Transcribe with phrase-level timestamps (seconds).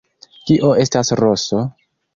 [0.47, 1.65] Kio estas roso?